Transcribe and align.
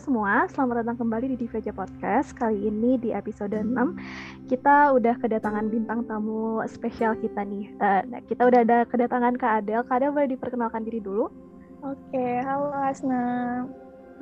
semua, 0.00 0.48
selamat 0.48 0.80
datang 0.80 0.96
kembali 1.04 1.36
di 1.36 1.44
Diveja 1.44 1.76
Podcast. 1.76 2.32
Kali 2.32 2.72
ini 2.72 2.96
di 2.96 3.12
episode 3.12 3.52
6, 3.52 4.48
kita 4.48 4.96
udah 4.96 5.12
kedatangan 5.20 5.68
bintang 5.68 6.08
tamu 6.08 6.64
spesial 6.64 7.12
kita 7.20 7.44
nih. 7.44 7.68
Uh, 7.76 8.00
kita 8.24 8.48
udah 8.48 8.64
ada 8.64 8.88
kedatangan 8.88 9.36
Kak 9.36 9.60
Adel. 9.60 9.84
Kak 9.84 10.00
Adel 10.00 10.16
boleh 10.16 10.32
diperkenalkan 10.32 10.88
diri 10.88 11.04
dulu? 11.04 11.28
Oke, 11.84 12.40
halo 12.40 12.72
Asna. 12.72 13.68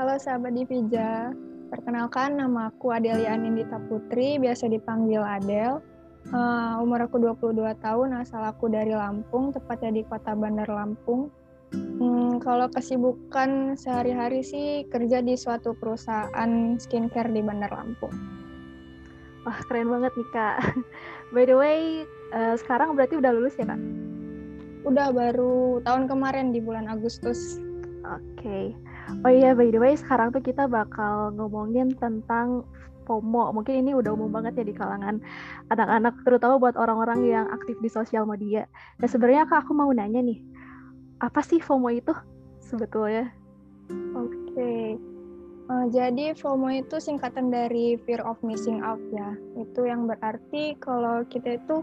Halo 0.02 0.18
sahabat 0.18 0.59
Divija. 0.59 1.30
Perkenalkan, 1.70 2.42
nama 2.42 2.74
aku 2.74 2.90
Adelia 2.90 3.38
Anindita 3.38 3.79
Putri, 3.86 4.34
biasa 4.42 4.66
dipanggil 4.66 5.22
Adel. 5.22 5.79
Uh, 6.34 6.82
umur 6.82 7.06
aku 7.06 7.22
22 7.22 7.54
tahun, 7.79 8.18
asal 8.18 8.42
aku 8.42 8.66
dari 8.66 8.98
Lampung, 8.98 9.54
tepatnya 9.54 9.95
di 9.95 10.02
kota 10.02 10.34
Bandar 10.34 10.66
Lampung. 10.66 11.30
Hmm, 11.74 12.38
kalau 12.40 12.70
kesibukan 12.72 13.74
sehari-hari 13.74 14.40
sih 14.40 14.86
kerja 14.88 15.20
di 15.20 15.34
suatu 15.34 15.74
perusahaan 15.76 16.78
skincare 16.80 17.28
di 17.28 17.42
Bandar 17.45 17.74
Lampung. 17.74 18.14
Wah 19.45 19.59
keren 19.66 19.90
banget 19.90 20.12
nih 20.16 20.28
kak. 20.32 20.56
By 21.34 21.45
the 21.45 21.56
way, 21.56 22.09
uh, 22.32 22.56
sekarang 22.56 22.96
berarti 22.96 23.20
udah 23.20 23.32
lulus 23.34 23.59
ya 23.60 23.68
kak? 23.68 23.80
Udah 24.86 25.12
baru 25.12 25.84
tahun 25.84 26.09
kemarin 26.09 26.54
di 26.54 26.62
bulan 26.62 26.88
Agustus. 26.88 27.60
Oke. 28.06 28.38
Okay. 28.40 28.64
Oh 29.24 29.32
iya 29.32 29.56
by 29.56 29.73
the 29.73 29.80
way 29.80 29.96
sekarang 29.96 30.37
tuh 30.37 30.45
kita 30.45 30.68
bakal 30.68 31.32
ngomongin 31.32 31.96
tentang 31.96 32.60
FOMO. 33.09 33.56
Mungkin 33.56 33.80
ini 33.80 33.96
udah 33.96 34.12
umum 34.12 34.28
banget 34.28 34.60
ya 34.60 34.64
di 34.68 34.76
kalangan 34.76 35.16
anak-anak, 35.73 36.12
terutama 36.28 36.60
buat 36.60 36.76
orang-orang 36.76 37.24
yang 37.24 37.48
aktif 37.48 37.80
di 37.80 37.88
sosial 37.88 38.28
media. 38.28 38.68
Nah 39.00 39.09
sebenarnya 39.09 39.48
kak 39.48 39.64
aku 39.64 39.73
mau 39.73 39.88
nanya 39.88 40.20
nih 40.20 40.45
apa 41.18 41.40
sih 41.42 41.58
FOMO 41.58 41.90
itu 41.90 42.14
sebetulnya? 42.62 43.30
Oke, 44.15 44.34
okay. 44.54 44.84
uh, 45.66 45.82
eh, 45.82 45.87
jadi 45.90 46.37
FOMO 46.38 46.70
itu 46.70 47.01
singkatan 47.02 47.51
dari 47.51 47.98
fear 48.06 48.23
of 48.23 48.38
missing 48.46 48.84
out 48.84 49.01
ya. 49.10 49.34
Itu 49.59 49.88
yang 49.88 50.06
berarti 50.06 50.78
kalau 50.78 51.26
kita 51.26 51.59
itu 51.59 51.82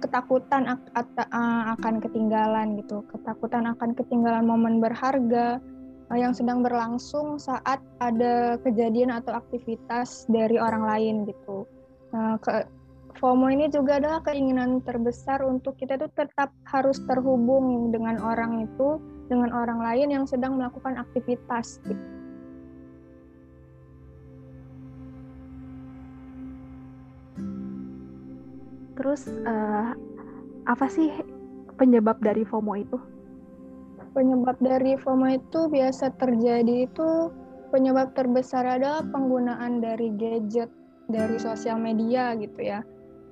ketakutan 0.00 0.64
akan 0.96 1.94
ketinggalan 2.00 2.80
gitu, 2.80 3.04
ketakutan 3.12 3.68
akan 3.68 3.92
ketinggalan 3.92 4.48
momen 4.48 4.80
berharga 4.80 5.60
uh, 6.08 6.16
yang 6.16 6.32
sedang 6.32 6.64
berlangsung 6.64 7.36
saat 7.36 7.84
ada 8.00 8.56
kejadian 8.64 9.12
atau 9.12 9.36
aktivitas 9.36 10.24
dari 10.32 10.56
orang 10.56 10.88
lain 10.88 11.14
gitu. 11.28 11.68
Nah, 12.16 12.40
ke, 12.40 12.64
FOMO 13.18 13.50
ini 13.50 13.66
juga 13.66 13.98
adalah 13.98 14.22
keinginan 14.22 14.78
terbesar 14.86 15.42
untuk 15.42 15.74
kita 15.74 15.98
itu 15.98 16.06
tetap 16.14 16.54
harus 16.70 17.02
terhubung 17.10 17.90
dengan 17.90 18.22
orang 18.22 18.62
itu, 18.62 19.02
dengan 19.26 19.50
orang 19.50 19.82
lain 19.82 20.14
yang 20.14 20.24
sedang 20.30 20.54
melakukan 20.54 20.94
aktivitas. 20.94 21.82
Terus 28.94 29.26
uh, 29.48 29.96
apa 30.68 30.86
sih 30.86 31.10
penyebab 31.80 32.20
dari 32.22 32.46
FOMO 32.46 32.78
itu? 32.78 32.98
Penyebab 34.14 34.60
dari 34.62 34.94
FOMO 35.00 35.34
itu 35.34 35.66
biasa 35.66 36.14
terjadi 36.20 36.86
itu 36.86 37.32
penyebab 37.74 38.14
terbesar 38.14 38.66
adalah 38.66 39.02
penggunaan 39.08 39.82
dari 39.82 40.14
gadget 40.14 40.70
dari 41.10 41.38
sosial 41.42 41.78
media 41.78 42.38
gitu 42.38 42.60
ya 42.60 42.82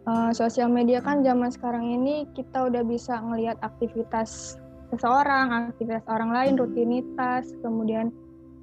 uh, 0.09 0.31
sosial 0.33 0.73
media 0.73 1.05
kan 1.05 1.20
zaman 1.20 1.53
sekarang 1.53 1.84
ini 1.84 2.25
kita 2.33 2.73
udah 2.73 2.81
bisa 2.83 3.20
ngelihat 3.20 3.61
aktivitas 3.61 4.56
seseorang, 4.89 5.69
aktivitas 5.69 6.05
orang 6.09 6.33
lain, 6.33 6.56
rutinitas, 6.56 7.53
kemudian 7.61 8.09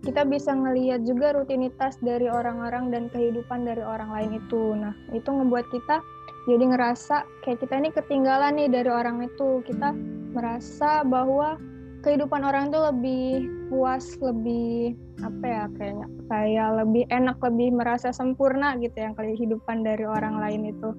kita 0.02 0.26
bisa 0.26 0.54
ngelihat 0.54 1.06
juga 1.06 1.34
rutinitas 1.34 1.98
dari 2.02 2.30
orang-orang 2.30 2.90
dan 2.90 3.10
kehidupan 3.14 3.66
dari 3.66 3.82
orang 3.82 4.10
lain 4.14 4.42
itu. 4.42 4.74
Nah, 4.74 4.94
itu 5.14 5.26
ngebuat 5.26 5.66
kita 5.70 6.02
jadi 6.46 6.62
ngerasa 6.62 7.26
kayak 7.42 7.62
kita 7.66 7.74
ini 7.82 7.90
ketinggalan 7.90 8.54
nih 8.58 8.70
dari 8.70 8.90
orang 8.90 9.26
itu. 9.26 9.66
Kita 9.66 9.98
merasa 10.34 11.02
bahwa 11.02 11.58
kehidupan 12.06 12.46
orang 12.46 12.70
itu 12.70 12.80
lebih 12.86 13.30
puas, 13.74 14.06
lebih 14.22 14.94
apa 15.26 15.46
ya 15.46 15.64
kayaknya 15.74 16.08
kayak 16.30 16.70
lebih 16.86 17.04
enak, 17.10 17.38
lebih 17.42 17.70
merasa 17.74 18.14
sempurna 18.14 18.78
gitu 18.78 18.94
yang 18.94 19.18
kehidupan 19.18 19.82
dari 19.82 20.06
orang 20.06 20.38
lain 20.38 20.70
itu. 20.70 20.94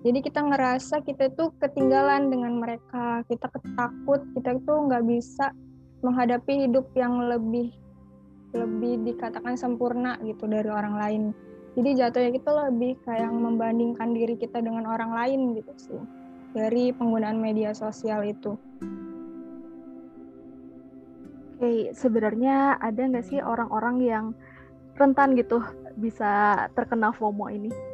Jadi 0.00 0.18
kita 0.24 0.40
ngerasa 0.40 1.04
kita 1.04 1.28
itu 1.28 1.52
ketinggalan 1.60 2.32
dengan 2.32 2.56
mereka, 2.56 3.20
kita 3.28 3.52
ketakut, 3.52 4.24
kita 4.32 4.56
itu 4.56 4.72
nggak 4.72 5.04
bisa 5.04 5.52
menghadapi 6.00 6.64
hidup 6.64 6.88
yang 6.96 7.20
lebih 7.28 7.68
lebih 8.56 9.04
dikatakan 9.06 9.54
sempurna 9.60 10.16
gitu 10.24 10.48
dari 10.48 10.72
orang 10.72 10.96
lain. 10.96 11.22
Jadi 11.76 12.00
jatuhnya 12.00 12.32
kita 12.34 12.50
lebih 12.66 12.98
kayak 13.04 13.30
membandingkan 13.30 14.16
diri 14.16 14.34
kita 14.40 14.58
dengan 14.58 14.88
orang 14.88 15.12
lain 15.14 15.54
gitu 15.54 15.72
sih 15.76 16.02
dari 16.50 16.90
penggunaan 16.90 17.38
media 17.38 17.76
sosial 17.76 18.26
itu. 18.26 18.58
Oke, 21.60 21.92
sebenarnya 21.92 22.80
ada 22.80 23.04
nggak 23.04 23.26
sih 23.28 23.38
orang-orang 23.44 23.96
yang 24.00 24.26
rentan 24.96 25.36
gitu 25.36 25.60
bisa 26.00 26.64
terkena 26.72 27.12
FOMO 27.12 27.52
ini? 27.52 27.89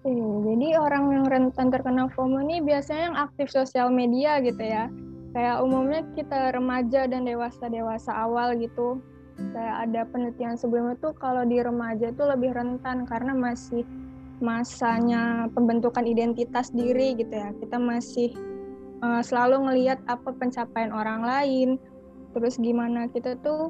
Hmm, 0.00 0.48
jadi 0.48 0.80
orang 0.80 1.12
yang 1.12 1.24
rentan 1.28 1.68
terkena 1.68 2.08
FOMO 2.16 2.40
ini 2.48 2.64
biasanya 2.64 3.12
yang 3.12 3.18
aktif 3.20 3.52
sosial 3.52 3.92
media 3.92 4.40
gitu 4.40 4.64
ya. 4.64 4.88
Kayak 5.36 5.60
umumnya 5.60 6.00
kita 6.16 6.56
remaja 6.56 7.04
dan 7.04 7.28
dewasa-dewasa 7.28 8.08
awal 8.08 8.56
gitu. 8.56 8.96
Kayak 9.36 9.76
ada 9.88 10.00
penelitian 10.08 10.56
sebelumnya 10.56 10.96
tuh 11.04 11.12
kalau 11.12 11.44
di 11.44 11.60
remaja 11.60 12.16
itu 12.16 12.24
lebih 12.24 12.56
rentan 12.56 13.04
karena 13.04 13.36
masih 13.36 13.84
masanya 14.40 15.52
pembentukan 15.52 16.08
identitas 16.08 16.72
diri 16.72 17.12
gitu 17.20 17.36
ya. 17.36 17.52
Kita 17.60 17.76
masih 17.76 18.32
uh, 19.04 19.20
selalu 19.20 19.68
ngelihat 19.68 20.00
apa 20.08 20.32
pencapaian 20.32 20.96
orang 20.96 21.28
lain, 21.28 21.68
terus 22.32 22.56
gimana 22.56 23.04
kita 23.12 23.36
tuh 23.44 23.68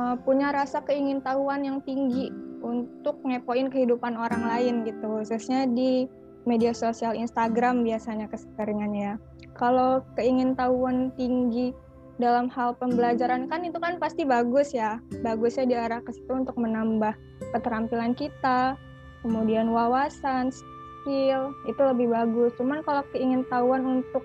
uh, 0.00 0.16
punya 0.24 0.56
rasa 0.56 0.80
keingintahuan 0.88 1.68
yang 1.68 1.84
tinggi 1.84 2.32
untuk 2.60 3.20
ngepoin 3.24 3.72
kehidupan 3.72 4.16
orang 4.16 4.44
lain 4.46 4.84
gitu 4.84 5.20
khususnya 5.20 5.66
di 5.68 6.08
media 6.48 6.72
sosial 6.72 7.12
Instagram 7.12 7.84
biasanya 7.84 8.30
keseringannya. 8.32 9.20
Kalau 9.56 10.00
keingintahuan 10.16 11.12
tinggi 11.16 11.76
dalam 12.20 12.48
hal 12.52 12.76
pembelajaran 12.76 13.48
kan 13.48 13.64
itu 13.64 13.76
kan 13.80 14.00
pasti 14.00 14.24
bagus 14.24 14.72
ya. 14.72 15.00
Bagusnya 15.20 15.68
diarah 15.68 16.00
ke 16.00 16.12
situ 16.12 16.32
untuk 16.32 16.56
menambah 16.56 17.12
keterampilan 17.52 18.16
kita 18.16 18.76
kemudian 19.20 19.68
wawasan 19.68 20.48
skill 20.48 21.52
itu 21.68 21.80
lebih 21.80 22.08
bagus. 22.12 22.56
Cuman 22.56 22.80
kalau 22.84 23.04
keingintahuan 23.12 24.00
untuk 24.00 24.24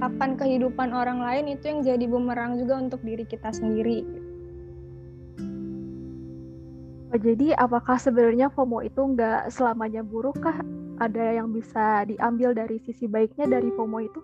kapan 0.00 0.40
kehidupan 0.40 0.88
orang 0.92 1.20
lain 1.20 1.52
itu 1.52 1.68
yang 1.68 1.80
jadi 1.84 2.04
bumerang 2.08 2.56
juga 2.56 2.80
untuk 2.80 3.04
diri 3.04 3.28
kita 3.28 3.52
sendiri 3.52 4.04
Oh, 7.12 7.20
jadi 7.20 7.52
apakah 7.60 8.00
sebenarnya 8.00 8.48
FOMO 8.48 8.80
itu 8.80 8.96
nggak 8.96 9.52
selamanya 9.52 10.00
buruk 10.00 10.40
kah? 10.40 10.56
Ada 10.96 11.44
yang 11.44 11.52
bisa 11.52 12.08
diambil 12.08 12.56
dari 12.56 12.80
sisi 12.80 13.04
baiknya 13.04 13.52
dari 13.52 13.68
FOMO 13.68 14.00
itu? 14.00 14.20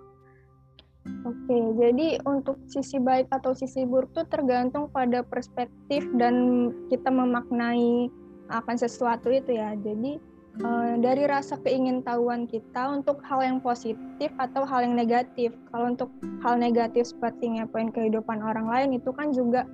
Oke, 1.29 1.59
jadi 1.77 2.17
untuk 2.25 2.57
sisi 2.65 2.97
baik 2.97 3.29
atau 3.29 3.53
sisi 3.53 3.85
buruk 3.85 4.17
itu 4.17 4.25
tergantung 4.33 4.89
pada 4.89 5.21
perspektif 5.21 6.09
dan 6.17 6.69
kita 6.89 7.13
memaknai 7.13 8.09
akan 8.49 8.77
sesuatu 8.81 9.29
itu 9.29 9.53
ya. 9.53 9.77
Jadi 9.77 10.17
uh, 10.65 10.97
dari 10.97 11.29
rasa 11.29 11.61
keingintahuan 11.61 12.49
kita 12.49 12.89
untuk 12.89 13.21
hal 13.21 13.45
yang 13.45 13.61
positif 13.61 14.33
atau 14.41 14.65
hal 14.65 14.89
yang 14.89 14.97
negatif. 14.97 15.53
Kalau 15.69 15.93
untuk 15.93 16.09
hal 16.41 16.57
negatif 16.57 17.13
seperti 17.13 17.61
ngepoin 17.61 17.93
kehidupan 17.93 18.41
orang 18.41 18.65
lain 18.65 18.97
itu 18.97 19.13
kan 19.13 19.29
juga 19.29 19.69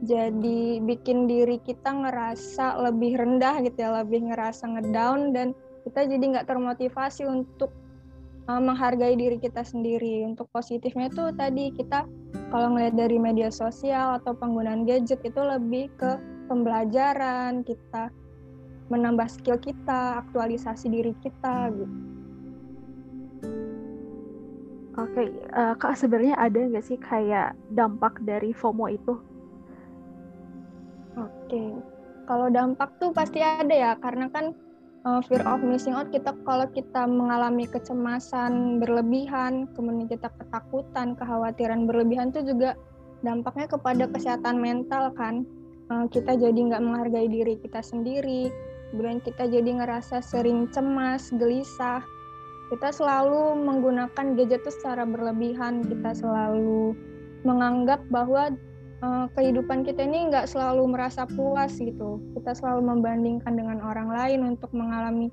jadi 0.00 0.80
bikin 0.80 1.28
diri 1.28 1.60
kita 1.60 1.92
ngerasa 1.92 2.80
lebih 2.88 3.20
rendah 3.20 3.60
gitu 3.60 3.84
ya 3.84 4.00
lebih 4.00 4.32
ngerasa 4.32 4.64
ngedown 4.64 5.36
dan 5.36 5.52
kita 5.84 6.08
jadi 6.08 6.24
nggak 6.36 6.48
termotivasi 6.48 7.28
untuk 7.28 7.72
uh, 8.48 8.60
menghargai 8.60 9.12
diri 9.16 9.36
kita 9.36 9.60
sendiri 9.60 10.24
untuk 10.24 10.48
positifnya 10.56 11.12
itu 11.12 11.24
tadi 11.36 11.64
kita 11.76 12.08
kalau 12.48 12.72
ngeliat 12.72 12.96
dari 12.96 13.20
media 13.20 13.52
sosial 13.52 14.16
atau 14.20 14.32
penggunaan 14.32 14.88
gadget 14.88 15.20
itu 15.20 15.40
lebih 15.40 15.92
ke 16.00 16.16
pembelajaran 16.48 17.60
kita 17.68 18.08
menambah 18.88 19.28
skill 19.28 19.60
kita 19.60 20.24
aktualisasi 20.24 20.88
diri 20.88 21.12
kita 21.20 21.68
gitu 21.76 21.96
Oke, 24.98 25.16
okay. 25.16 25.28
uh, 25.54 25.72
kak 25.78 25.96
sebenarnya 25.96 26.34
ada 26.34 26.60
nggak 26.66 26.82
sih 26.84 26.98
kayak 26.98 27.54
dampak 27.72 28.20
dari 28.26 28.50
FOMO 28.52 28.90
itu 28.90 29.16
Oke, 31.50 31.82
kalau 32.30 32.46
dampak 32.46 32.94
tuh 33.02 33.10
pasti 33.10 33.42
ada 33.42 33.74
ya, 33.74 33.92
karena 33.98 34.30
kan 34.30 34.54
uh, 35.02 35.18
fear 35.26 35.42
of 35.42 35.66
missing 35.66 35.98
out 35.98 36.06
kita 36.14 36.30
kalau 36.46 36.70
kita 36.70 37.10
mengalami 37.10 37.66
kecemasan 37.66 38.78
berlebihan, 38.78 39.66
kemudian 39.74 40.06
kita 40.06 40.30
ketakutan, 40.38 41.18
kekhawatiran 41.18 41.90
berlebihan 41.90 42.30
tuh 42.30 42.46
juga 42.46 42.78
dampaknya 43.26 43.66
kepada 43.66 44.06
kesehatan 44.06 44.62
mental 44.62 45.10
kan. 45.18 45.42
uh, 45.90 46.06
kita 46.06 46.38
jadi 46.38 46.54
nggak 46.54 46.86
menghargai 46.86 47.26
diri 47.26 47.58
kita 47.58 47.82
sendiri 47.82 48.54
kemudian 48.94 49.18
kita 49.18 49.50
jadi 49.50 49.70
ngerasa 49.82 50.22
sering 50.22 50.70
cemas 50.70 51.34
gelisah 51.34 52.02
kita 52.70 52.94
selalu 52.94 53.58
menggunakan 53.58 54.38
gadget 54.38 54.62
itu 54.62 54.70
secara 54.70 55.02
berlebihan 55.02 55.82
kita 55.82 56.14
selalu 56.14 56.94
menganggap 57.42 57.98
bahwa 58.14 58.54
uh, 59.02 59.26
kehidupan 59.34 59.84
kita 59.84 60.04
ini 60.04 60.30
nggak 60.30 60.48
selalu 60.48 60.88
merasa 60.88 61.24
puas 61.26 61.76
gitu. 61.76 62.20
Kita 62.36 62.56
selalu 62.56 62.96
membandingkan 62.96 63.56
dengan 63.56 63.80
orang 63.84 64.08
lain 64.12 64.40
untuk 64.56 64.70
mengalami 64.72 65.28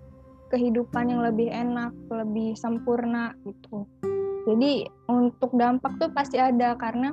kehidupan 0.47 1.11
yang 1.11 1.21
lebih 1.23 1.51
enak 1.51 1.91
lebih 2.07 2.55
sempurna 2.55 3.35
gitu. 3.43 3.83
Jadi 4.47 4.87
untuk 5.11 5.51
dampak 5.59 5.99
tuh 5.99 6.07
pasti 6.15 6.39
ada 6.39 6.79
karena 6.79 7.11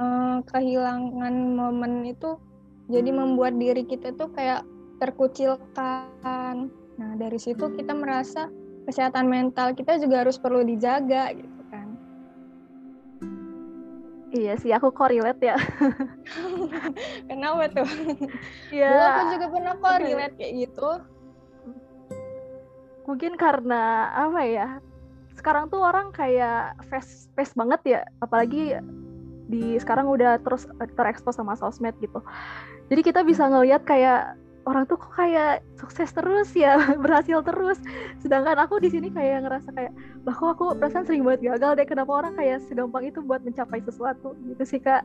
uh, 0.00 0.40
kehilangan 0.48 1.34
momen 1.52 2.08
itu 2.08 2.40
jadi 2.88 3.12
membuat 3.12 3.56
diri 3.60 3.84
kita 3.84 4.16
tuh 4.16 4.32
kayak 4.32 4.64
terkucilkan. 4.96 6.72
Nah 6.96 7.10
dari 7.20 7.36
situ 7.36 7.68
kita 7.76 7.92
merasa 7.92 8.48
kesehatan 8.88 9.28
mental 9.28 9.76
kita 9.76 10.00
juga 10.00 10.24
harus 10.24 10.40
perlu 10.40 10.64
dijaga 10.64 11.36
gitu. 11.36 11.53
Iya 14.34 14.58
sih, 14.58 14.74
aku 14.74 14.90
korelate 14.90 15.54
ya. 15.54 15.56
Kenapa 17.30 17.70
tuh? 17.70 17.86
Iya. 18.74 18.90
Dulu 18.90 19.04
aku 19.06 19.22
juga 19.30 19.46
pernah 19.46 19.74
korelate 19.78 20.34
kayak 20.34 20.52
gitu. 20.66 20.90
Mungkin 23.06 23.32
karena 23.38 24.10
apa 24.10 24.42
ya? 24.42 24.68
Sekarang 25.38 25.70
tuh 25.70 25.86
orang 25.86 26.10
kayak 26.10 26.74
fast 26.90 27.30
fast 27.38 27.54
banget 27.54 27.80
ya, 27.86 28.00
apalagi 28.18 28.74
di 29.46 29.78
sekarang 29.78 30.10
udah 30.10 30.42
terus 30.42 30.66
terekspos 30.98 31.38
sama 31.38 31.54
sosmed 31.54 31.94
gitu. 32.02 32.18
Jadi 32.90 33.00
kita 33.06 33.22
bisa 33.22 33.46
ngelihat 33.46 33.86
kayak 33.86 34.34
orang 34.64 34.84
tuh 34.88 34.96
kok 34.96 35.12
kayak 35.12 35.60
sukses 35.76 36.10
terus 36.12 36.50
ya 36.56 36.80
berhasil 37.02 37.44
terus. 37.44 37.78
Sedangkan 38.20 38.56
aku 38.60 38.80
di 38.80 38.88
sini 38.92 39.12
kayak 39.12 39.44
ngerasa 39.44 39.70
kayak 39.72 39.92
lah 40.24 40.34
kok 40.34 40.50
aku 40.56 40.64
perasaan 40.76 41.04
sering 41.04 41.24
banget 41.24 41.54
gagal 41.54 41.72
deh 41.76 41.86
kenapa 41.86 42.12
orang 42.12 42.34
kayak 42.36 42.64
segampang 42.66 43.08
itu 43.08 43.20
buat 43.20 43.44
mencapai 43.44 43.80
sesuatu? 43.84 44.32
Gitu 44.48 44.64
sih 44.64 44.80
kak. 44.80 45.04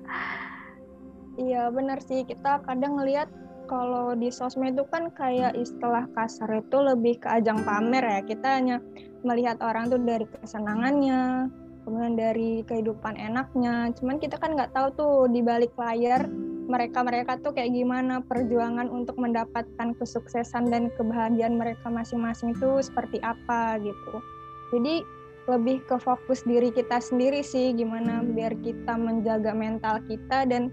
Iya 1.39 1.71
benar 1.71 1.99
sih. 2.03 2.23
Kita 2.23 2.63
kadang 2.63 2.99
ngelihat 2.99 3.27
kalau 3.69 4.17
di 4.17 4.33
sosmed 4.33 4.73
itu 4.73 4.83
kan 4.89 5.13
kayak 5.13 5.53
istilah 5.53 6.09
kasar 6.17 6.49
itu 6.49 6.77
lebih 6.79 7.21
ke 7.21 7.27
ajang 7.29 7.61
pamer 7.63 8.03
ya. 8.03 8.19
Kita 8.23 8.47
hanya 8.59 8.77
melihat 9.21 9.59
orang 9.59 9.91
tuh 9.91 9.99
dari 10.01 10.25
kesenangannya 10.25 11.51
kemudian 11.83 12.15
dari 12.15 12.51
kehidupan 12.63 13.15
enaknya. 13.15 13.91
Cuman 13.99 14.17
kita 14.19 14.39
kan 14.39 14.55
nggak 14.55 14.71
tahu 14.71 14.87
tuh 14.95 15.15
di 15.31 15.41
balik 15.41 15.71
layar 15.75 16.27
mereka-mereka 16.69 17.41
tuh 17.41 17.51
kayak 17.51 17.73
gimana 17.73 18.21
perjuangan 18.29 18.87
untuk 18.93 19.17
mendapatkan 19.17 19.97
kesuksesan 19.97 20.69
dan 20.69 20.93
kebahagiaan 20.93 21.57
mereka 21.57 21.89
masing-masing 21.89 22.53
itu 22.53 22.79
seperti 22.85 23.17
apa 23.25 23.81
gitu. 23.81 24.13
Jadi 24.77 25.01
lebih 25.49 25.81
ke 25.89 25.97
fokus 25.97 26.45
diri 26.45 26.69
kita 26.69 27.01
sendiri 27.01 27.41
sih 27.41 27.73
gimana 27.73 28.21
biar 28.21 28.53
kita 28.61 28.93
menjaga 28.93 29.49
mental 29.57 29.97
kita 30.05 30.45
dan 30.45 30.69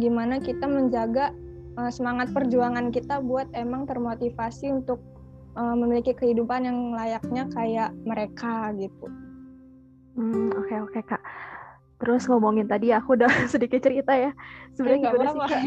gimana 0.00 0.40
kita 0.40 0.64
menjaga 0.64 1.36
uh, 1.76 1.92
semangat 1.92 2.32
perjuangan 2.32 2.88
kita 2.88 3.20
buat 3.20 3.46
emang 3.52 3.84
termotivasi 3.84 4.72
untuk 4.72 4.96
uh, 5.60 5.76
memiliki 5.76 6.16
kehidupan 6.16 6.64
yang 6.64 6.96
layaknya 6.96 7.44
kayak 7.52 7.90
mereka 8.08 8.72
gitu. 8.80 9.06
Hmm, 10.16 10.48
oke 10.56 10.72
okay, 10.72 10.78
oke 10.80 10.90
okay, 10.96 11.02
Kak. 11.04 11.22
Terus 11.98 12.26
ngomongin 12.26 12.66
tadi 12.66 12.90
aku 12.90 13.14
udah 13.14 13.30
sedikit 13.52 13.80
cerita 13.82 14.14
ya. 14.14 14.30
Sebenarnya 14.74 15.00
gimana 15.10 15.30
sih 15.30 15.40
Kak? 15.40 15.62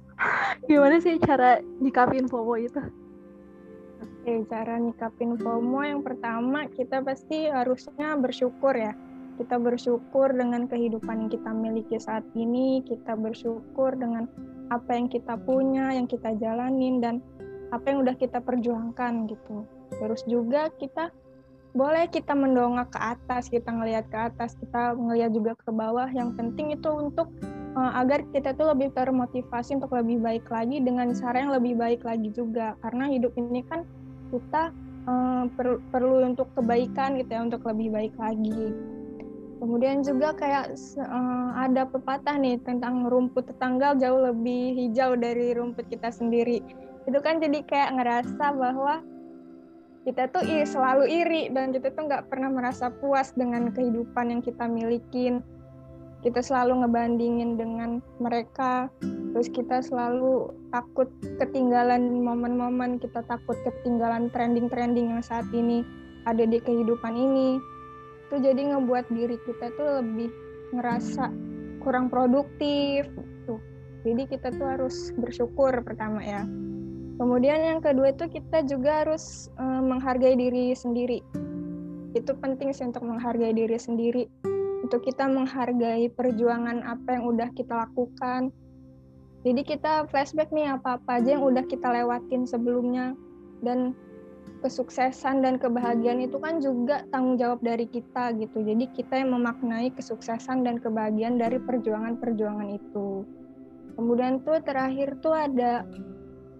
gimana 0.70 0.96
sih 1.02 1.14
cara 1.22 1.58
nyikapin 1.82 2.26
FOMO 2.30 2.54
itu? 2.58 2.82
Oke, 4.22 4.46
cara 4.46 4.78
nyikapin 4.78 5.34
FOMO 5.34 5.82
yang 5.82 6.00
pertama 6.06 6.70
kita 6.70 7.02
pasti 7.02 7.50
harusnya 7.50 8.14
bersyukur 8.18 8.74
ya. 8.74 8.94
Kita 9.40 9.58
bersyukur 9.58 10.30
dengan 10.30 10.68
kehidupan 10.68 11.26
yang 11.26 11.30
kita 11.32 11.50
miliki 11.50 11.96
saat 11.98 12.22
ini, 12.38 12.84
kita 12.86 13.18
bersyukur 13.18 13.96
dengan 13.96 14.28
apa 14.70 14.94
yang 14.94 15.10
kita 15.10 15.34
punya, 15.42 15.90
yang 15.96 16.06
kita 16.06 16.36
jalanin 16.38 17.02
dan 17.02 17.18
apa 17.72 17.82
yang 17.88 18.04
udah 18.04 18.14
kita 18.14 18.38
perjuangkan 18.38 19.26
gitu. 19.26 19.64
Terus 19.96 20.22
juga 20.28 20.68
kita 20.76 21.10
boleh 21.72 22.04
kita 22.12 22.36
mendongak 22.36 22.92
ke 22.92 23.00
atas, 23.00 23.48
kita 23.48 23.72
ngelihat 23.72 24.04
ke 24.12 24.18
atas, 24.18 24.52
kita 24.60 24.92
ngelihat 24.92 25.32
juga 25.32 25.52
ke 25.56 25.72
bawah. 25.72 26.08
Yang 26.12 26.36
penting 26.36 26.76
itu 26.76 26.88
untuk 26.92 27.32
uh, 27.72 27.96
agar 27.96 28.20
kita 28.28 28.52
tuh 28.52 28.76
lebih 28.76 28.92
termotivasi 28.92 29.80
untuk 29.80 29.96
lebih 29.96 30.20
baik 30.20 30.44
lagi 30.52 30.84
dengan 30.84 31.16
cara 31.16 31.36
yang 31.40 31.52
lebih 31.56 31.74
baik 31.80 32.04
lagi 32.04 32.28
juga. 32.28 32.76
Karena 32.84 33.08
hidup 33.08 33.32
ini 33.40 33.64
kan 33.64 33.88
kita 34.28 34.68
uh, 35.08 35.48
per, 35.56 35.80
perlu 35.88 36.28
untuk 36.28 36.52
kebaikan 36.52 37.16
gitu 37.16 37.32
ya, 37.32 37.40
untuk 37.40 37.64
lebih 37.64 37.88
baik 37.88 38.14
lagi. 38.20 38.76
Kemudian 39.62 40.04
juga 40.04 40.34
kayak 40.36 40.76
uh, 40.98 41.50
ada 41.56 41.88
pepatah 41.88 42.36
nih 42.36 42.60
tentang 42.66 43.08
rumput 43.08 43.48
tetangga 43.48 43.96
jauh 43.96 44.28
lebih 44.28 44.76
hijau 44.76 45.16
dari 45.16 45.56
rumput 45.56 45.88
kita 45.88 46.12
sendiri. 46.12 46.60
Itu 47.08 47.16
kan 47.24 47.40
jadi 47.40 47.64
kayak 47.64 47.96
ngerasa 47.96 48.58
bahwa 48.58 49.00
kita 50.02 50.30
tuh 50.34 50.42
selalu 50.66 51.04
iri 51.06 51.42
dan 51.54 51.70
kita 51.70 51.94
tuh 51.94 52.10
nggak 52.10 52.26
pernah 52.26 52.50
merasa 52.50 52.90
puas 52.90 53.30
dengan 53.34 53.70
kehidupan 53.70 54.34
yang 54.34 54.42
kita 54.42 54.66
milikin. 54.66 55.42
Kita 56.22 56.38
selalu 56.38 56.86
ngebandingin 56.86 57.58
dengan 57.58 57.98
mereka. 58.22 58.86
Terus 59.34 59.50
kita 59.50 59.82
selalu 59.82 60.54
takut 60.70 61.10
ketinggalan 61.42 62.22
momen-momen. 62.22 63.02
Kita 63.02 63.26
takut 63.26 63.58
ketinggalan 63.66 64.30
trending-trending 64.30 65.18
yang 65.18 65.22
saat 65.22 65.46
ini 65.50 65.82
ada 66.26 66.46
di 66.46 66.62
kehidupan 66.62 67.14
ini. 67.14 67.58
Itu 68.30 68.38
jadi 68.38 68.74
ngebuat 68.74 69.10
diri 69.10 69.34
kita 69.42 69.74
tuh 69.74 69.98
lebih 69.98 70.30
ngerasa 70.72 71.28
kurang 71.82 72.08
produktif 72.08 73.10
tuh 73.44 73.60
jadi 74.06 74.22
kita 74.30 74.54
tuh 74.54 74.66
harus 74.66 75.10
bersyukur 75.18 75.82
pertama 75.82 76.22
ya 76.22 76.46
Kemudian 77.20 77.60
yang 77.60 77.80
kedua 77.84 78.16
itu 78.16 78.28
kita 78.28 78.64
juga 78.64 79.04
harus 79.04 79.52
uh, 79.60 79.82
menghargai 79.84 80.36
diri 80.36 80.72
sendiri. 80.72 81.20
Itu 82.16 82.36
penting 82.40 82.72
sih 82.72 82.88
untuk 82.88 83.04
menghargai 83.04 83.52
diri 83.52 83.76
sendiri. 83.76 84.24
Untuk 84.82 85.04
kita 85.04 85.28
menghargai 85.28 86.08
perjuangan 86.12 86.84
apa 86.84 87.20
yang 87.20 87.24
udah 87.28 87.48
kita 87.52 87.88
lakukan. 87.88 88.50
Jadi 89.42 89.62
kita 89.66 90.06
flashback 90.08 90.54
nih 90.54 90.78
apa-apa 90.78 91.18
aja 91.18 91.34
yang 91.38 91.44
udah 91.44 91.64
kita 91.66 91.90
lewatin 91.90 92.46
sebelumnya 92.46 93.18
dan 93.62 93.94
kesuksesan 94.62 95.42
dan 95.42 95.58
kebahagiaan 95.58 96.22
itu 96.22 96.38
kan 96.38 96.62
juga 96.62 97.02
tanggung 97.10 97.34
jawab 97.34 97.58
dari 97.66 97.90
kita 97.90 98.30
gitu. 98.38 98.62
Jadi 98.62 98.86
kita 98.94 99.18
yang 99.18 99.34
memaknai 99.34 99.90
kesuksesan 99.90 100.62
dan 100.62 100.78
kebahagiaan 100.78 101.36
dari 101.36 101.58
perjuangan-perjuangan 101.58 102.70
itu. 102.70 103.26
Kemudian 103.98 104.40
tuh 104.46 104.62
terakhir 104.62 105.18
tuh 105.20 105.34
ada 105.34 105.82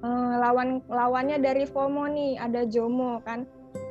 uh, 0.03 0.35
lawan 0.39 0.83
lawannya 0.91 1.39
dari 1.39 1.65
FOMO 1.65 2.11
nih 2.11 2.39
ada 2.39 2.67
JOMO 2.67 3.23
kan 3.25 3.47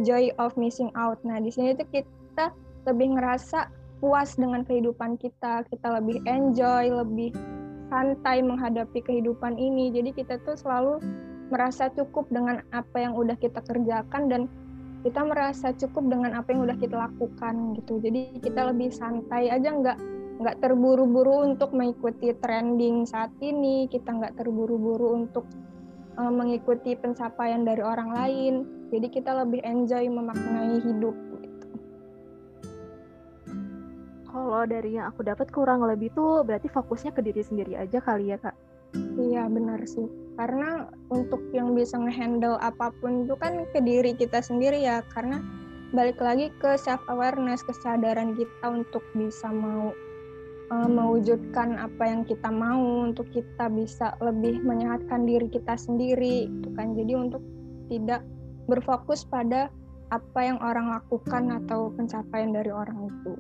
joy 0.06 0.30
of 0.38 0.53
missing 0.60 0.91
out. 0.94 1.18
Nah 1.25 1.41
di 1.41 1.50
sini 1.50 1.74
tuh 1.74 1.88
kita 1.89 2.53
lebih 2.86 3.18
ngerasa 3.18 3.72
puas 4.03 4.36
dengan 4.38 4.65
kehidupan 4.65 5.18
kita. 5.18 5.65
Kita 5.68 5.88
lebih 6.01 6.22
enjoy 6.27 6.91
lebih 6.91 7.34
santai 7.91 8.39
menghadapi 8.41 9.00
kehidupan 9.03 9.58
ini. 9.58 9.91
Jadi 9.91 10.15
kita 10.15 10.39
tuh 10.44 10.56
selalu 10.56 11.01
merasa 11.51 11.91
cukup 11.91 12.32
dengan 12.32 12.63
apa 12.72 12.98
yang 13.03 13.13
udah 13.13 13.36
kita 13.36 13.60
kerjakan 13.68 14.32
dan 14.32 14.41
kita 15.01 15.25
merasa 15.25 15.74
cukup 15.75 16.08
dengan 16.08 16.38
apa 16.38 16.53
yang 16.53 16.63
udah 16.63 16.77
kita 16.77 16.96
lakukan 16.96 17.75
gitu. 17.77 18.00
Jadi 18.00 18.39
kita 18.39 18.72
lebih 18.72 18.94
santai 18.94 19.50
aja 19.50 19.74
nggak 19.74 19.98
nggak 20.41 20.58
terburu-buru 20.58 21.53
untuk 21.53 21.74
mengikuti 21.74 22.34
trending 22.38 23.06
saat 23.06 23.34
ini. 23.44 23.86
Kita 23.91 24.13
nggak 24.13 24.39
terburu-buru 24.39 25.25
untuk 25.25 25.46
uh, 26.18 26.32
mengikuti 26.32 26.98
pencapaian 26.98 27.63
dari 27.63 27.84
orang 27.84 28.10
lain. 28.12 28.53
Jadi 28.91 29.08
kita 29.08 29.32
lebih 29.46 29.63
enjoy 29.63 30.08
memaknai 30.12 30.84
hidup. 30.84 31.15
Gitu. 31.39 31.68
Kalau 34.27 34.63
dari 34.68 35.00
yang 35.00 35.12
aku 35.12 35.24
dapat 35.24 35.48
kurang 35.51 35.84
lebih 35.84 36.12
tuh 36.12 36.44
berarti 36.44 36.68
fokusnya 36.68 37.12
ke 37.15 37.22
diri 37.24 37.44
sendiri 37.44 37.74
aja 37.80 38.00
kali 38.03 38.36
ya 38.36 38.38
kak? 38.39 38.56
Iya 39.15 39.48
benar 39.48 39.80
sih. 39.88 40.08
Karena 40.36 40.88
untuk 41.12 41.39
yang 41.56 41.72
bisa 41.75 41.96
ngehandle 41.96 42.60
apa 42.60 42.91
pun 43.00 43.24
itu 43.27 43.36
kan 43.39 43.63
ke 43.72 43.80
diri 43.80 44.12
kita 44.15 44.44
sendiri 44.44 44.84
ya. 44.84 45.03
Karena 45.15 45.39
balik 45.96 46.20
lagi 46.20 46.51
ke 46.60 46.75
self 46.75 47.00
awareness, 47.08 47.63
kesadaran 47.63 48.36
kita 48.36 48.65
untuk 48.68 49.03
bisa 49.15 49.48
mau 49.51 49.96
uh, 50.71 50.87
mewujudkan 50.87 51.75
apa 51.77 52.03
yang 52.07 52.23
kita 52.23 52.47
mau 52.47 53.03
untuk 53.05 53.27
kita 53.35 53.67
bisa 53.67 54.15
lebih 54.23 54.63
menyehatkan 54.63 55.27
diri 55.27 55.51
kita 55.51 55.75
sendiri 55.75 56.47
itu 56.47 56.69
kan 56.79 56.95
jadi 56.95 57.13
untuk 57.19 57.43
tidak 57.91 58.23
berfokus 58.71 59.27
pada 59.27 59.67
apa 60.15 60.39
yang 60.39 60.59
orang 60.63 60.95
lakukan 60.95 61.51
atau 61.63 61.91
pencapaian 61.93 62.55
dari 62.55 62.71
orang 62.71 63.11
itu 63.11 63.35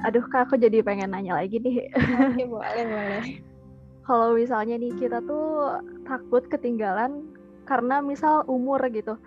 aduh 0.00 0.24
kak 0.32 0.48
aku 0.48 0.56
jadi 0.56 0.80
pengen 0.80 1.12
nanya 1.12 1.36
lagi 1.36 1.60
nih. 1.60 1.92
Oke, 1.92 2.44
boleh, 2.48 2.84
boleh. 2.88 3.24
Kalau 4.08 4.32
misalnya 4.32 4.80
nih 4.80 4.96
kita 4.96 5.20
tuh 5.28 5.76
takut 6.08 6.48
ketinggalan 6.48 7.30
karena 7.68 8.00
misal 8.00 8.42
umur 8.48 8.80
gitu. 8.90 9.20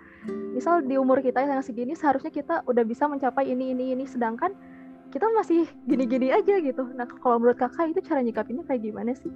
Misal 0.52 0.82
di 0.84 0.98
umur 0.98 1.22
kita 1.22 1.46
yang 1.46 1.62
segini 1.62 1.94
seharusnya 1.94 2.34
kita 2.34 2.66
udah 2.66 2.82
bisa 2.82 3.06
mencapai 3.06 3.48
ini 3.48 3.70
ini 3.70 3.94
ini 3.94 4.04
sedangkan 4.04 4.52
kita 5.14 5.30
masih 5.30 5.70
gini-gini 5.86 6.34
aja 6.34 6.58
gitu. 6.58 6.90
Nah, 6.98 7.06
kalau 7.22 7.38
menurut 7.38 7.62
kakak 7.62 7.94
itu 7.94 8.02
cara 8.02 8.18
nyikapinnya 8.18 8.66
kayak 8.66 8.82
gimana 8.82 9.14
sih? 9.14 9.30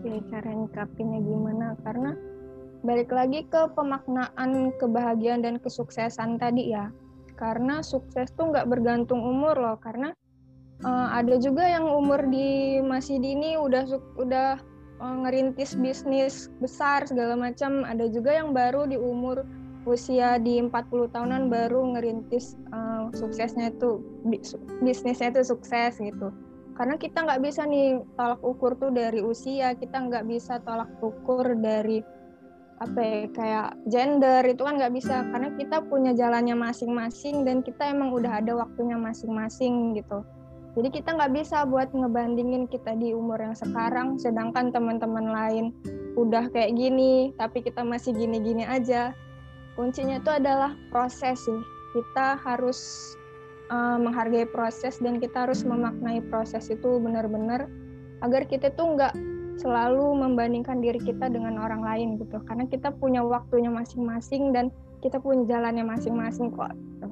Ya, 0.00 0.16
cara 0.32 0.48
nyikapinnya 0.48 1.20
gimana? 1.20 1.76
Karena 1.84 2.16
balik 2.80 3.12
lagi 3.12 3.44
ke 3.52 3.68
pemaknaan 3.76 4.72
kebahagiaan 4.80 5.44
dan 5.44 5.60
kesuksesan 5.60 6.40
tadi 6.40 6.72
ya. 6.72 6.88
Karena 7.36 7.84
sukses 7.84 8.32
tuh 8.32 8.48
nggak 8.48 8.64
bergantung 8.64 9.20
umur 9.20 9.60
loh. 9.60 9.76
Karena 9.76 10.16
uh, 10.80 11.12
ada 11.12 11.36
juga 11.36 11.68
yang 11.68 11.84
umur 11.84 12.24
di 12.24 12.80
masih 12.80 13.20
dini 13.20 13.60
udah 13.60 13.84
udah 14.16 14.56
uh, 15.04 15.16
ngerintis 15.28 15.76
bisnis 15.76 16.48
besar 16.64 17.04
segala 17.04 17.36
macam. 17.36 17.84
Ada 17.84 18.08
juga 18.08 18.40
yang 18.40 18.56
baru 18.56 18.88
di 18.88 18.96
umur 18.96 19.44
usia 19.84 20.40
di 20.40 20.56
40 20.60 21.12
tahunan 21.12 21.52
baru 21.52 21.92
ngerintis 21.92 22.56
uh, 22.72 22.97
suksesnya 23.14 23.72
itu 23.72 24.02
bisnisnya 24.82 25.32
itu 25.32 25.42
sukses 25.44 25.96
gitu. 25.98 26.32
Karena 26.78 26.94
kita 26.94 27.26
nggak 27.26 27.42
bisa 27.42 27.66
nih 27.66 27.98
tolak 28.14 28.38
ukur 28.38 28.78
tuh 28.78 28.94
dari 28.94 29.18
usia 29.18 29.74
kita 29.74 29.98
nggak 29.98 30.30
bisa 30.30 30.62
tolak 30.62 30.86
ukur 31.02 31.58
dari 31.58 31.98
apa 32.78 33.00
ya 33.02 33.20
kayak 33.34 33.68
gender 33.90 34.46
itu 34.46 34.62
kan 34.62 34.78
nggak 34.78 34.94
bisa. 34.94 35.26
Karena 35.34 35.50
kita 35.58 35.82
punya 35.90 36.14
jalannya 36.14 36.54
masing-masing 36.54 37.42
dan 37.42 37.66
kita 37.66 37.90
emang 37.90 38.14
udah 38.14 38.38
ada 38.38 38.54
waktunya 38.54 38.94
masing-masing 38.94 39.98
gitu. 39.98 40.22
Jadi 40.78 41.02
kita 41.02 41.18
nggak 41.18 41.34
bisa 41.34 41.66
buat 41.66 41.90
ngebandingin 41.90 42.70
kita 42.70 42.94
di 42.94 43.10
umur 43.10 43.42
yang 43.42 43.58
sekarang 43.58 44.14
sedangkan 44.14 44.70
teman-teman 44.70 45.34
lain 45.34 45.74
udah 46.14 46.46
kayak 46.54 46.78
gini 46.78 47.34
tapi 47.34 47.66
kita 47.66 47.82
masih 47.82 48.14
gini-gini 48.14 48.62
aja. 48.62 49.10
Kuncinya 49.74 50.22
itu 50.22 50.30
adalah 50.30 50.74
proses 50.94 51.42
sih 51.42 51.77
kita 51.98 52.38
harus 52.46 53.12
uh, 53.74 53.98
menghargai 53.98 54.46
proses 54.46 55.02
dan 55.02 55.18
kita 55.18 55.50
harus 55.50 55.66
memaknai 55.66 56.22
proses 56.30 56.70
itu 56.70 57.02
benar-benar 57.02 57.66
agar 58.22 58.46
kita 58.46 58.70
tuh 58.78 58.94
nggak 58.94 59.14
selalu 59.58 60.14
membandingkan 60.14 60.78
diri 60.78 61.02
kita 61.02 61.26
dengan 61.26 61.58
orang 61.58 61.82
lain 61.82 62.08
gitu 62.22 62.38
karena 62.46 62.64
kita 62.70 62.94
punya 62.94 63.26
waktunya 63.26 63.68
masing-masing 63.68 64.54
dan 64.54 64.70
kita 65.02 65.18
punya 65.18 65.58
jalannya 65.58 65.82
masing-masing 65.82 66.54
kok 66.54 66.70
gitu. 66.70 67.08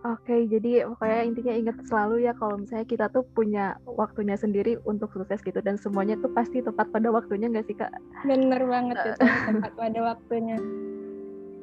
Oke, 0.00 0.48
jadi 0.48 0.88
pokoknya 0.88 1.20
intinya 1.28 1.54
ingat 1.60 1.76
selalu 1.84 2.24
ya 2.24 2.32
kalau 2.32 2.56
misalnya 2.56 2.88
kita 2.88 3.12
tuh 3.12 3.20
punya 3.36 3.76
waktunya 3.84 4.32
sendiri 4.32 4.80
untuk 4.88 5.12
sukses 5.12 5.44
gitu 5.44 5.60
dan 5.60 5.76
semuanya 5.76 6.16
tuh 6.24 6.32
pasti 6.32 6.64
tepat 6.64 6.88
pada 6.88 7.12
waktunya 7.12 7.52
nggak 7.52 7.68
sih 7.68 7.76
kak? 7.76 7.92
Bener 8.24 8.64
banget 8.64 8.96
itu 8.96 9.28
tepat 9.60 9.72
pada 9.76 10.00
waktunya. 10.00 10.56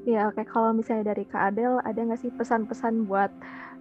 Ya 0.07 0.31
oke, 0.31 0.39
kalau 0.47 0.71
misalnya 0.71 1.11
dari 1.11 1.27
Kak 1.27 1.51
Adel 1.51 1.83
ada 1.83 1.99
nggak 1.99 2.23
sih 2.23 2.31
pesan-pesan 2.31 3.11
buat 3.11 3.27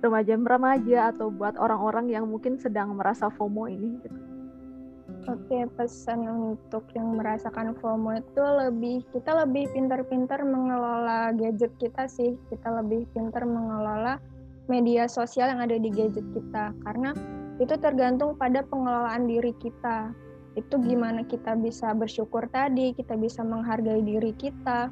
remaja-remaja 0.03 1.15
atau 1.15 1.31
buat 1.31 1.55
orang-orang 1.55 2.11
yang 2.11 2.27
mungkin 2.27 2.59
sedang 2.59 2.99
merasa 2.99 3.31
FOMO 3.31 3.71
ini? 3.71 3.95
Gitu? 4.03 4.19
Oke, 5.31 5.71
pesan 5.79 6.27
untuk 6.27 6.83
yang 6.99 7.15
merasakan 7.15 7.79
FOMO 7.79 8.19
itu 8.19 8.43
lebih 8.43 9.07
kita 9.15 9.47
lebih 9.47 9.71
pintar-pintar 9.71 10.43
mengelola 10.43 11.31
gadget 11.31 11.71
kita 11.79 12.11
sih. 12.11 12.35
Kita 12.51 12.75
lebih 12.75 13.07
pintar 13.15 13.47
mengelola 13.47 14.19
media 14.67 15.07
sosial 15.07 15.55
yang 15.55 15.63
ada 15.63 15.79
di 15.79 15.95
gadget 15.95 16.27
kita 16.35 16.75
karena 16.83 17.15
itu 17.63 17.79
tergantung 17.79 18.35
pada 18.35 18.67
pengelolaan 18.67 19.31
diri 19.31 19.55
kita 19.63 20.11
itu 20.59 20.75
gimana 20.83 21.23
kita 21.23 21.55
bisa 21.55 21.95
bersyukur 21.95 22.49
tadi 22.51 22.91
kita 22.97 23.15
bisa 23.15 23.47
menghargai 23.47 24.03
diri 24.03 24.35
kita 24.35 24.91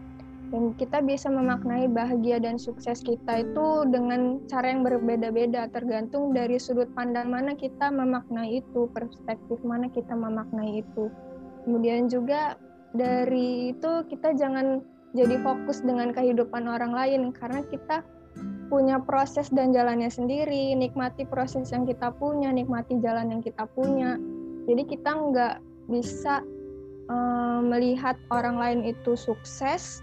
dan 0.52 0.76
kita 0.76 1.00
bisa 1.00 1.32
memaknai 1.32 1.88
bahagia 1.88 2.40
dan 2.40 2.60
sukses 2.60 3.00
kita 3.00 3.46
itu 3.46 3.66
dengan 3.88 4.42
cara 4.48 4.72
yang 4.72 4.84
berbeda-beda 4.84 5.68
tergantung 5.72 6.36
dari 6.36 6.60
sudut 6.60 6.88
pandang 6.92 7.32
mana 7.32 7.56
kita 7.56 7.88
memaknai 7.88 8.60
itu 8.60 8.90
perspektif 8.92 9.58
mana 9.64 9.88
kita 9.88 10.12
memaknai 10.12 10.84
itu 10.84 11.08
kemudian 11.64 12.08
juga 12.12 12.60
dari 12.94 13.74
itu 13.74 14.06
kita 14.06 14.36
jangan 14.38 14.84
jadi 15.14 15.38
fokus 15.42 15.82
dengan 15.82 16.10
kehidupan 16.10 16.66
orang 16.66 16.90
lain 16.90 17.30
karena 17.30 17.62
kita 17.70 18.02
punya 18.66 18.98
proses 18.98 19.46
dan 19.54 19.70
jalannya 19.70 20.10
sendiri, 20.10 20.74
nikmati 20.74 21.22
proses 21.22 21.70
yang 21.70 21.86
kita 21.86 22.10
punya, 22.18 22.50
nikmati 22.50 22.98
jalan 22.98 23.30
yang 23.30 23.42
kita 23.44 23.62
punya. 23.78 24.18
Jadi 24.66 24.82
kita 24.90 25.10
nggak 25.14 25.56
bisa 25.86 26.42
melihat 27.60 28.16
orang 28.32 28.56
lain 28.56 28.80
itu 28.88 29.12
sukses, 29.12 30.00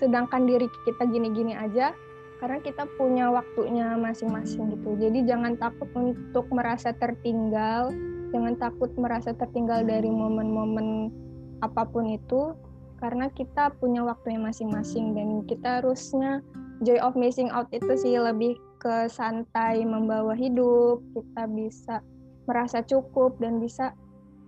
sedangkan 0.00 0.48
diri 0.48 0.66
kita 0.88 1.04
gini-gini 1.06 1.52
aja, 1.52 1.92
karena 2.40 2.58
kita 2.64 2.88
punya 2.96 3.28
waktunya 3.28 3.94
masing-masing 4.00 4.72
gitu. 4.72 4.96
Jadi 4.96 5.28
jangan 5.28 5.60
takut 5.60 5.92
untuk 5.92 6.48
merasa 6.48 6.96
tertinggal, 6.96 7.92
jangan 8.32 8.56
takut 8.56 8.88
merasa 8.96 9.36
tertinggal 9.36 9.84
dari 9.84 10.08
momen-momen 10.08 11.12
apa 11.60 11.84
pun 11.84 12.08
itu, 12.08 12.56
karena 13.00 13.28
kita 13.32 13.76
punya 13.76 14.00
waktunya 14.04 14.40
masing-masing 14.40 15.12
dan 15.12 15.44
kita 15.44 15.84
harusnya 15.84 16.40
joy 16.80 16.96
of 17.00 17.12
missing 17.12 17.52
out 17.52 17.68
itu 17.72 17.92
sih 17.96 18.16
lebih 18.16 18.56
ke 18.80 19.08
santai 19.12 19.84
membawa 19.84 20.32
hidup 20.32 21.04
kita 21.12 21.44
bisa 21.52 22.00
merasa 22.48 22.80
cukup 22.80 23.36
dan 23.36 23.60
bisa 23.60 23.92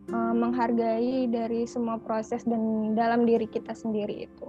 uh, 0.09 0.32
menghargai 0.32 1.28
dari 1.28 1.68
semua 1.68 2.00
proses 2.00 2.40
dan 2.49 2.97
dalam 2.97 3.28
diri 3.28 3.44
kita 3.44 3.76
sendiri 3.76 4.25
itu. 4.25 4.47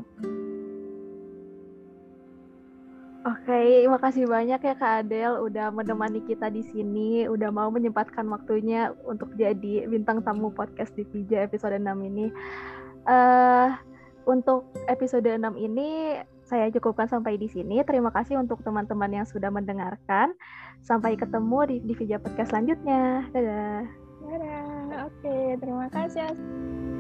Oke, 3.24 3.88
makasih 3.88 4.28
banyak 4.28 4.60
ya 4.60 4.76
Kak 4.76 5.08
Adel 5.08 5.40
udah 5.48 5.72
menemani 5.72 6.20
kita 6.28 6.52
di 6.52 6.60
sini, 6.60 7.24
udah 7.24 7.56
mau 7.56 7.72
menyempatkan 7.72 8.28
waktunya 8.28 8.92
untuk 9.08 9.32
jadi 9.40 9.88
bintang 9.88 10.20
tamu 10.28 10.52
podcast 10.52 10.92
di 10.92 11.08
VJ 11.08 11.48
episode 11.48 11.80
6 11.80 11.88
ini. 12.04 12.28
Uh, 13.08 13.72
untuk 14.28 14.68
episode 14.92 15.24
6 15.24 15.40
ini 15.56 16.20
saya 16.44 16.68
cukupkan 16.76 17.08
sampai 17.08 17.40
di 17.40 17.48
sini. 17.48 17.80
Terima 17.88 18.12
kasih 18.12 18.44
untuk 18.44 18.60
teman-teman 18.60 19.24
yang 19.24 19.28
sudah 19.28 19.48
mendengarkan. 19.48 20.36
Sampai 20.84 21.16
ketemu 21.16 21.60
di, 21.72 21.76
di 21.80 21.94
video 21.96 22.20
podcast 22.20 22.52
selanjutnya. 22.52 23.24
Dadah. 23.32 23.88
Dadah. 24.28 25.08
Oke, 25.08 25.56
terima 25.64 25.88
kasih. 25.96 26.93